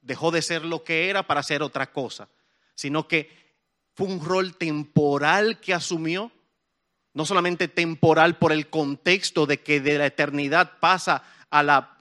[0.00, 2.30] dejó de ser lo que era para ser otra cosa,
[2.74, 3.43] sino que
[3.94, 6.30] fue un rol temporal que asumió
[7.14, 11.98] no solamente temporal por el contexto de que de la eternidad pasa a la,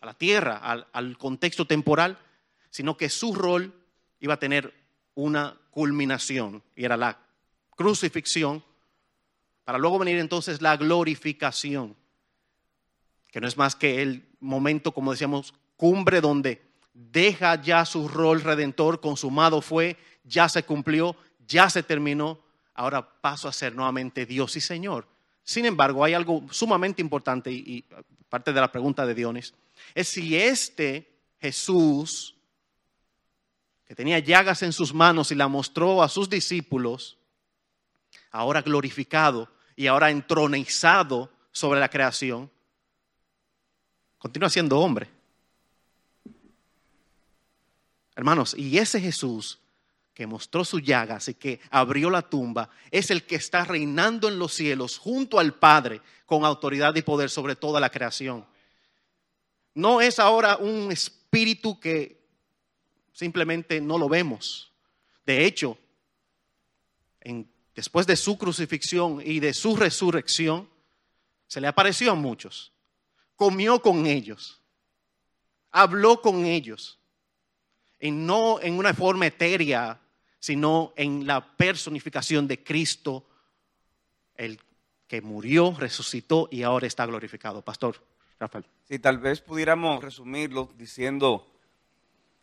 [0.00, 2.18] a la tierra, al, al contexto temporal,
[2.68, 3.74] sino que su rol
[4.20, 4.74] iba a tener
[5.14, 7.18] una culminación y era la
[7.74, 8.62] crucifixión,
[9.64, 11.96] para luego venir entonces la glorificación,
[13.28, 16.60] que no es más que el momento, como decíamos, cumbre donde
[16.92, 21.16] deja ya su rol redentor, consumado fue, ya se cumplió,
[21.50, 22.38] ya se terminó,
[22.74, 25.06] ahora paso a ser nuevamente Dios y Señor.
[25.42, 27.84] Sin embargo, hay algo sumamente importante y,
[28.28, 29.52] parte de la pregunta de Dionis,
[29.94, 32.36] es si este Jesús,
[33.84, 37.18] que tenía llagas en sus manos y la mostró a sus discípulos,
[38.30, 42.48] ahora glorificado y ahora entronizado sobre la creación,
[44.18, 45.10] continúa siendo hombre.
[48.14, 49.58] Hermanos, y ese Jesús
[50.14, 54.38] que mostró sus llagas y que abrió la tumba, es el que está reinando en
[54.38, 58.46] los cielos junto al Padre con autoridad y poder sobre toda la creación.
[59.74, 62.20] No es ahora un espíritu que
[63.12, 64.72] simplemente no lo vemos.
[65.24, 65.78] De hecho,
[67.20, 70.68] en- después de su crucifixión y de su resurrección,
[71.46, 72.72] se le apareció a muchos,
[73.36, 74.60] comió con ellos,
[75.70, 76.99] habló con ellos
[78.00, 80.00] y no en una forma etérea,
[80.38, 83.26] sino en la personificación de Cristo,
[84.36, 84.58] el
[85.06, 87.62] que murió, resucitó y ahora está glorificado.
[87.62, 88.02] Pastor
[88.38, 88.64] Rafael.
[88.88, 91.46] Si tal vez pudiéramos resumirlo diciendo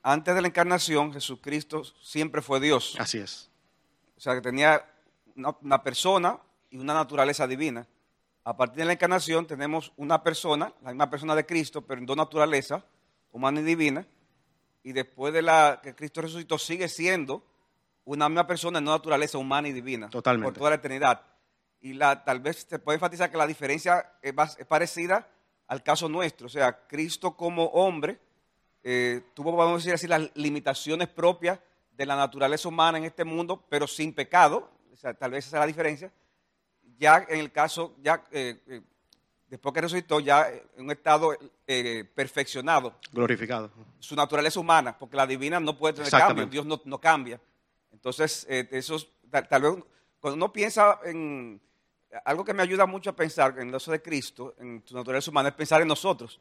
[0.03, 2.95] antes de la encarnación, Jesucristo siempre fue Dios.
[2.99, 3.49] Así es.
[4.15, 4.85] O sea, que tenía
[5.35, 6.39] una, una persona
[6.69, 7.87] y una naturaleza divina.
[8.43, 12.05] A partir de la encarnación tenemos una persona, la misma persona de Cristo, pero en
[12.05, 12.83] dos naturalezas,
[13.31, 14.07] humana y divina.
[14.87, 17.43] Y después de la que Cristo resucitó, sigue siendo
[18.05, 20.09] una misma persona en una naturaleza humana y divina.
[20.09, 20.45] Totalmente.
[20.53, 21.21] Por toda la eternidad.
[21.81, 25.27] Y la, tal vez se puede enfatizar que la diferencia es, más- es parecida
[25.67, 26.47] al caso nuestro.
[26.47, 28.17] O sea, Cristo como hombre
[28.81, 31.59] eh, tuvo, vamos a decir así, las limitaciones propias
[31.91, 34.71] de la naturaleza humana en este mundo, pero sin pecado.
[34.93, 36.13] O sea, tal vez esa es la diferencia.
[36.97, 38.81] Ya en el caso, ya eh, eh,
[39.49, 43.71] después que resucitó, ya en un estado eh, perfeccionado Glorificado.
[43.99, 47.39] su naturaleza humana, porque la divina no puede tener cambio, Dios no, no cambia.
[47.91, 49.73] Entonces, eh, eso es- tal, tal vez
[50.19, 51.61] cuando uno piensa en
[52.25, 55.49] algo que me ayuda mucho a pensar en el de Cristo, en su naturaleza humana,
[55.49, 56.39] es pensar en nosotros.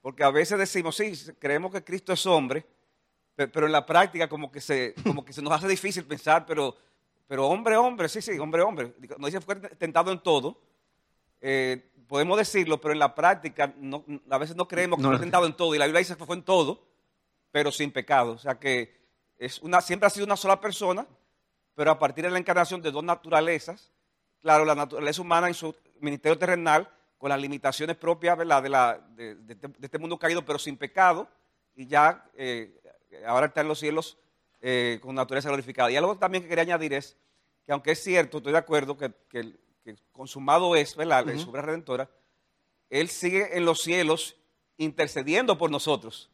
[0.00, 2.66] Porque a veces decimos, sí, creemos que Cristo es hombre,
[3.34, 6.44] pe- pero en la práctica como que se, como que se nos hace difícil pensar,
[6.46, 6.76] pero,
[7.26, 8.92] pero hombre, hombre, sí, sí, hombre, hombre.
[9.18, 10.60] No dice fue tentado en todo.
[11.40, 15.08] Eh, podemos decirlo, pero en la práctica no- a veces no creemos que No.
[15.12, 15.74] fue tentado en todo.
[15.74, 16.86] Y la Biblia dice que fue en todo,
[17.50, 18.32] pero sin pecado.
[18.32, 19.00] O sea que
[19.38, 21.06] es una, siempre ha sido una sola persona,
[21.74, 23.92] pero a partir de la encarnación de dos naturalezas,
[24.42, 28.62] claro, la naturaleza humana en su ministerio terrenal, con las limitaciones propias ¿verdad?
[28.62, 31.26] De, la, de, de este- de este mundo caído, pero sin pecado,
[31.74, 32.78] y ya eh,
[33.26, 34.18] ahora está en los cielos
[34.60, 35.90] eh, con naturaleza glorificada.
[35.90, 37.16] Y algo también que quería añadir es
[37.64, 41.24] que aunque es cierto, estoy de acuerdo que, que- que consumado es ¿verdad?
[41.26, 42.10] la su obra redentora,
[42.90, 44.36] Él sigue en los cielos
[44.76, 46.30] intercediendo por nosotros.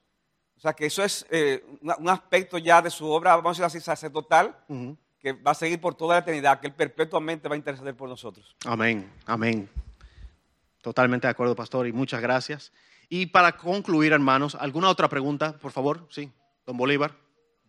[0.57, 3.65] O sea que eso es eh, un aspecto ya de su obra, vamos a decir
[3.65, 4.97] así, sacerdotal, Ujú.
[5.21, 8.09] que va a seguir por toda la eternidad, que Él perpetuamente va a interceder por
[8.09, 8.57] nosotros.
[8.67, 9.69] Amén, amén.
[10.83, 12.73] Totalmente de acuerdo, pastor, y muchas gracias.
[13.09, 16.07] Y para concluir, hermanos, ¿alguna otra pregunta, por favor?
[16.11, 16.31] Sí,
[16.67, 17.15] don Bolívar.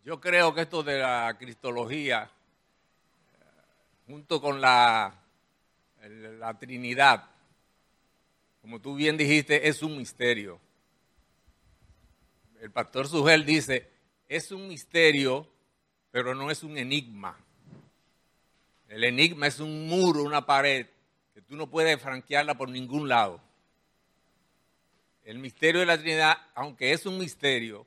[0.03, 2.29] Yo creo que esto de la cristología,
[3.33, 3.45] eh,
[4.07, 5.13] junto con la,
[6.07, 7.29] la Trinidad,
[8.61, 10.59] como tú bien dijiste, es un misterio.
[12.61, 13.89] El pastor Sugel dice,
[14.27, 15.47] es un misterio,
[16.11, 17.37] pero no es un enigma.
[18.87, 20.87] El enigma es un muro, una pared,
[21.33, 23.41] que tú no puedes franquearla por ningún lado.
[25.23, 27.85] El misterio de la Trinidad, aunque es un misterio,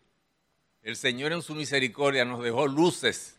[0.83, 3.37] el Señor en su misericordia nos dejó luces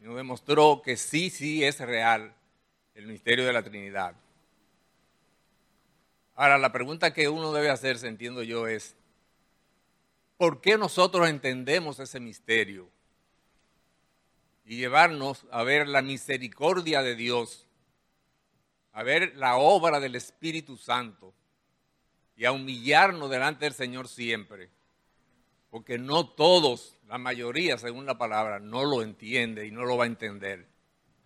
[0.00, 2.34] y nos demostró que sí, sí es real
[2.94, 4.14] el misterio de la Trinidad.
[6.34, 8.96] Ahora, la pregunta que uno debe hacerse, entiendo yo, es,
[10.36, 12.88] ¿por qué nosotros entendemos ese misterio?
[14.64, 17.68] Y llevarnos a ver la misericordia de Dios,
[18.92, 21.34] a ver la obra del Espíritu Santo
[22.36, 24.70] y a humillarnos delante del Señor siempre
[25.74, 30.04] porque no todos, la mayoría, según la palabra, no lo entiende y no lo va
[30.04, 30.68] a entender.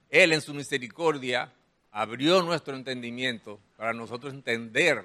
[0.08, 1.52] Él en su misericordia
[1.98, 5.04] abrió nuestro entendimiento para nosotros entender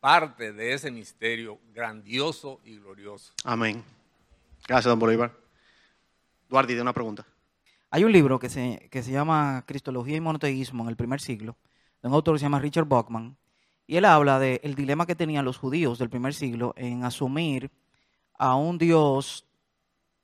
[0.00, 3.32] parte de ese misterio grandioso y glorioso.
[3.44, 3.84] Amén.
[4.66, 5.32] Gracias, don Bolívar.
[6.48, 7.24] Duardi, de una pregunta.
[7.88, 11.56] Hay un libro que se, que se llama Cristología y Monoteísmo en el primer siglo,
[12.02, 13.36] de un autor que se llama Richard Bachman,
[13.86, 17.70] y él habla del dilema que tenían los judíos del primer siglo en asumir
[18.36, 19.46] a un Dios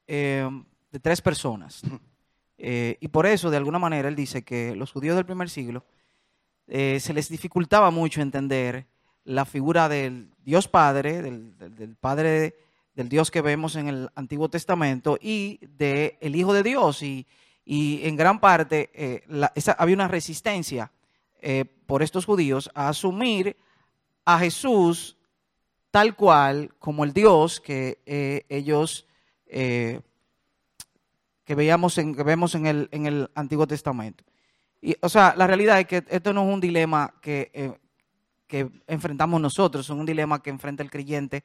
[0.09, 0.51] eh,
[0.91, 1.83] de tres personas.
[2.63, 5.83] Eh, y por eso, de alguna manera, él dice que los judíos del primer siglo
[6.71, 8.87] eh, se les dificultaba mucho entender
[9.25, 12.55] la figura del Dios Padre, del, del- Padre,
[12.95, 17.03] del Dios que vemos en el Antiguo Testamento y del Hijo de Dios.
[17.03, 17.27] Y,
[17.65, 20.91] y en gran parte eh, la- esa- había una resistencia
[21.43, 23.57] eh, por estos judíos a asumir
[24.25, 25.17] a Jesús
[25.91, 27.99] tal cual como el Dios que
[28.49, 29.07] ellos
[31.45, 34.23] que veíamos en, que vemos en el, en el Antiguo Testamento.
[34.83, 37.73] Y, o sea, la realidad es que esto no es un dilema que, eh,
[38.47, 41.45] que enfrentamos nosotros, es un dilema que enfrenta el creyente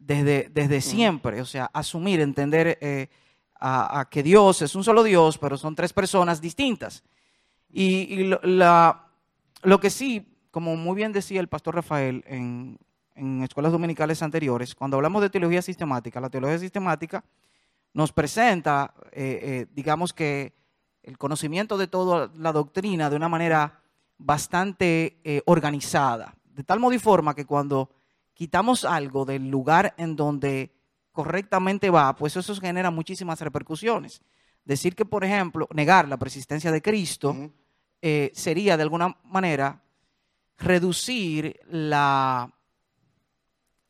[0.00, 1.40] desde, desde siempre.
[1.40, 3.08] O sea, asumir, entender eh,
[3.58, 7.02] a, a que Dios es un solo Dios, pero son tres personas distintas.
[7.70, 9.06] Y, y lo, la-
[9.62, 12.78] lo que sí, como muy bien decía el pastor Rafael en,
[13.14, 17.24] en escuelas dominicales anteriores, cuando hablamos de teología sistemática, la teología sistemática
[17.92, 20.52] nos presenta, eh, eh, digamos que,
[21.02, 23.80] el conocimiento de toda la doctrina de una manera
[24.18, 27.90] bastante eh, organizada, de tal modo y forma que cuando
[28.34, 30.74] quitamos algo del lugar en donde
[31.12, 34.20] correctamente va, pues eso genera muchísimas repercusiones.
[34.64, 37.34] Decir que, por ejemplo, negar la persistencia de Cristo
[38.02, 39.82] eh, sería de alguna manera
[40.58, 42.52] reducir la,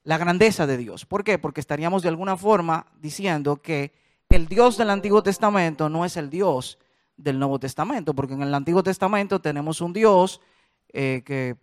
[0.04, 1.06] la grandeza de Dios.
[1.06, 1.38] ¿Por qué?
[1.38, 3.92] Porque estaríamos de alguna forma diciendo que
[4.28, 6.78] el Dios del Antiguo Testamento no es el Dios
[7.22, 10.40] del Nuevo Testamento, porque en el Antiguo Testamento tenemos un Dios
[10.92, 11.56] eh, que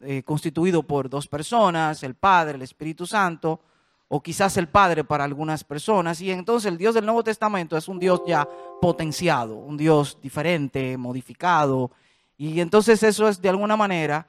[0.00, 3.60] eh, constituido por dos personas, el Padre, el Espíritu Santo,
[4.08, 7.86] o quizás el Padre para algunas personas, y entonces el Dios del Nuevo Testamento es
[7.86, 8.48] un Dios ya
[8.80, 11.90] potenciado, un Dios diferente, modificado,
[12.36, 14.26] y entonces eso es de alguna manera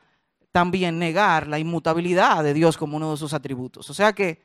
[0.52, 3.90] también negar la inmutabilidad de Dios como uno de sus atributos.
[3.90, 4.42] O sea que,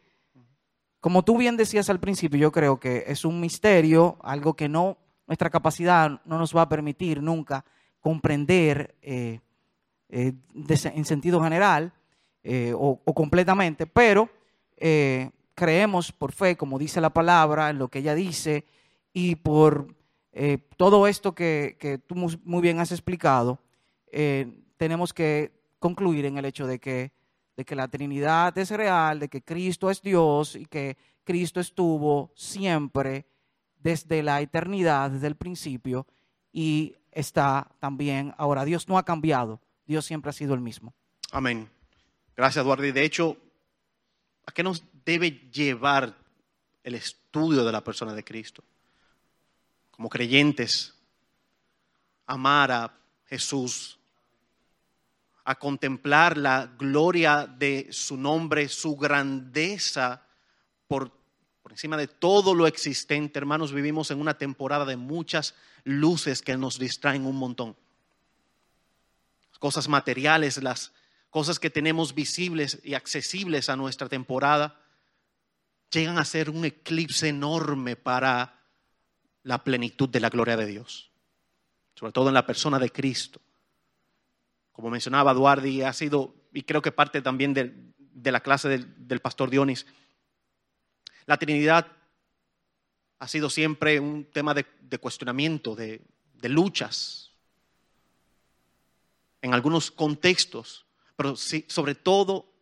[1.00, 4.98] como tú bien decías al principio, yo creo que es un misterio, algo que no,
[5.26, 7.64] nuestra capacidad no nos va a permitir nunca
[8.00, 9.40] comprender eh,
[10.08, 11.92] eh, en sentido general
[12.44, 14.28] eh, o, completamente, pero
[15.54, 18.64] creemos por fe, como dice la palabra, en lo que ella dice,
[19.12, 19.94] y por
[20.76, 23.58] todo esto que, tú muy bien has explicado,
[24.76, 27.10] tenemos que concluir en el hecho de que,
[27.56, 32.30] de que la Trinidad es real, de que Cristo es Dios y que Cristo estuvo
[32.36, 33.24] siempre
[33.86, 36.08] desde la eternidad, desde el principio,
[36.52, 38.64] y está también ahora.
[38.64, 40.92] Dios no ha cambiado, Dios siempre ha sido el mismo.
[41.30, 41.70] Amén.
[42.36, 42.84] Gracias, Eduardo.
[42.84, 43.36] Y de hecho,
[44.44, 46.16] ¿a qué nos debe llevar
[46.82, 48.64] el estudio de la persona de Cristo?
[49.92, 50.92] Como creyentes,
[52.26, 52.92] amar a
[53.26, 54.00] Jesús,
[55.44, 60.26] a contemplar la gloria de su nombre, su grandeza
[60.88, 61.12] por,
[61.66, 63.40] por encima de todo lo existente.
[63.40, 67.74] Hermanos, vivimos en una temporada de muchas luces que nos distraen un montón
[69.58, 70.92] cosas materiales, las
[71.28, 74.80] cosas que tenemos visibles y accesibles a nuestra temporada,
[75.90, 78.60] llegan a ser un eclipse enorme para
[79.42, 81.10] la plenitud de la gloria de Dios,
[81.96, 83.40] sobre todo en la persona de Cristo.
[84.70, 89.50] Como mencionaba Duardi, ha sido, y creo que parte también de, la clase del pastor
[89.50, 89.84] Dionis,
[91.26, 91.86] la Trinidad
[93.18, 94.64] ha sido siempre un tema de,
[94.98, 96.00] cuestionamiento, de,
[96.42, 97.32] luchas,
[99.42, 102.52] en algunos contextos, pero sobre todo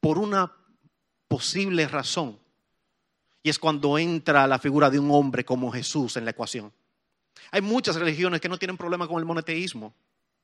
[0.00, 0.52] por una
[1.28, 2.38] posible razón.
[3.42, 6.72] Y es cuando entra la figura de un hombre como Jesús en la ecuación.
[7.50, 9.94] Hay muchas religiones que no tienen problema con el monoteísmo,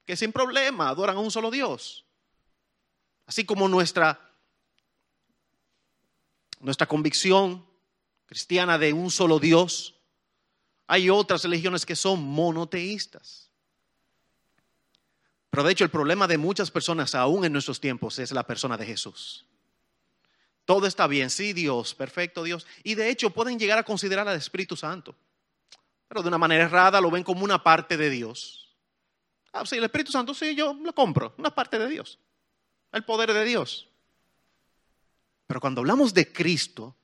[0.04, 2.04] que sin problema adoran a un solo Dios.
[3.26, 4.31] Así como nuestra,
[6.62, 7.66] nuestra convicción
[8.26, 9.94] cristiana de un solo Dios,
[10.86, 13.50] hay otras religiones que son monoteístas.
[15.50, 18.78] Pero de hecho el problema de muchas personas aún en nuestros tiempos es la persona
[18.78, 19.44] de Jesús.
[20.64, 22.66] Todo está bien, sí Dios, perfecto Dios.
[22.84, 25.14] Y de hecho pueden llegar a considerar al Espíritu Santo.
[26.08, 28.74] Pero de una manera errada lo ven como una parte de Dios.
[29.52, 32.18] Ah, sí, el Espíritu Santo sí, yo lo compro, una parte de Dios.
[32.92, 33.88] El poder de Dios.
[35.52, 36.96] Pero cuando hablamos de Cristo,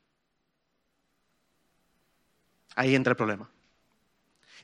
[2.74, 3.46] ahí entra el problema.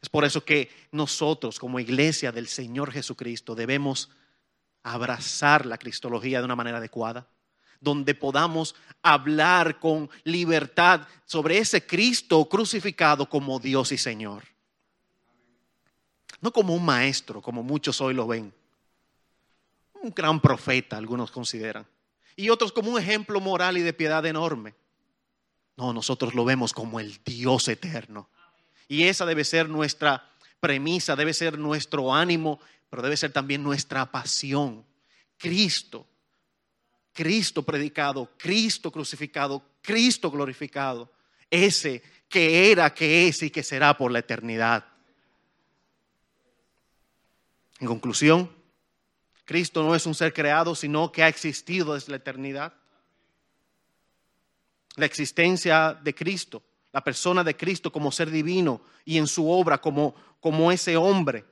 [0.01, 4.09] Es por eso que nosotros como iglesia del Señor Jesucristo debemos
[4.85, 7.28] abrazar la cristología de una manera adecuada,
[7.78, 14.45] donde podamos hablar con libertad sobre ese Cristo crucificado como Dios y Señor.
[16.41, 18.51] No como un maestro, como muchos hoy lo ven.
[20.01, 21.87] Un gran profeta, algunos consideran.
[22.37, 24.74] Y otros como un ejemplo moral y de piedad enorme.
[25.76, 28.28] No, nosotros lo vemos como el Dios eterno.
[28.89, 30.30] Y esa debe ser nuestra
[30.61, 32.61] premisa, debe ser nuestro ánimo,
[32.91, 34.85] pero debe ser también nuestra pasión.
[35.37, 36.07] Cristo,
[37.12, 41.11] Cristo predicado, Cristo crucificado, Cristo glorificado,
[41.51, 44.85] ese que era, que es y que será por la eternidad.
[47.80, 48.51] En conclusión,
[49.45, 52.74] Cristo no es un ser creado, sino que ha existido desde la eternidad.
[54.97, 56.62] La existencia de Cristo
[56.95, 61.45] la persona de Cristo como ser divino y en su obra como, como ese hombre,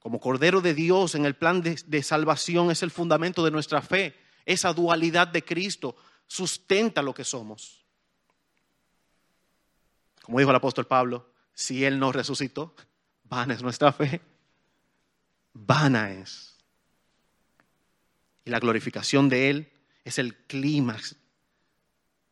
[0.00, 3.80] como Cordero de Dios en el plan de, de, salvación es el fundamento de nuestra
[3.80, 4.18] fe.
[4.44, 5.94] Esa dualidad de Cristo
[6.26, 7.84] sustenta lo que somos.
[10.22, 12.74] Como dijo el apóstol Pablo, si Él no resucitó,
[13.22, 14.20] vana es nuestra fe.
[15.52, 16.49] Vana es.
[18.50, 19.70] La glorificación de Él
[20.02, 21.14] es el clímax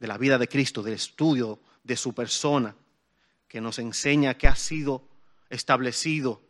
[0.00, 2.74] de la vida de Cristo, del estudio de su persona,
[3.46, 5.04] que nos enseña que ha sido
[5.48, 6.42] establecido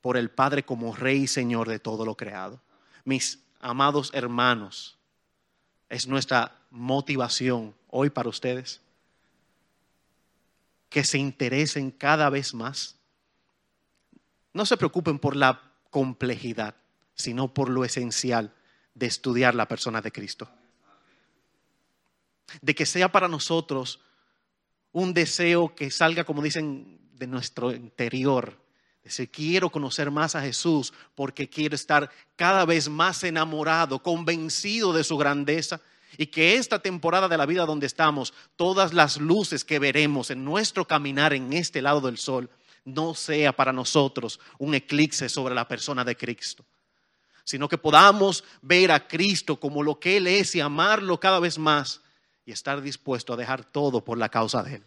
[0.00, 2.62] por el Padre como Rey y Señor de todo lo creado.
[3.04, 4.96] Mis amados hermanos,
[5.88, 8.80] es nuestra motivación hoy para ustedes
[10.88, 12.94] que se interesen cada vez más.
[14.52, 16.76] No se preocupen por la complejidad,
[17.16, 18.54] sino por lo esencial
[18.94, 20.48] de estudiar la persona de Cristo.
[22.62, 24.00] de que sea para nosotros
[24.90, 28.58] un deseo que salga, como dicen, de nuestro interior.
[29.04, 35.04] Decir, quiero conocer más a Jesús porque quiero estar cada vez más enamorado, convencido de
[35.04, 35.80] su grandeza
[36.18, 40.44] y que esta temporada de la vida donde estamos, todas las luces que veremos en
[40.44, 42.50] nuestro caminar en este lado del sol,
[42.84, 46.64] no sea para nosotros un eclipse sobre la persona de Cristo,
[47.50, 51.58] sino que podamos ver a Cristo como lo que Él es y amarlo cada vez
[51.58, 52.00] más
[52.46, 54.84] y estar dispuesto a dejar todo por la causa de Él.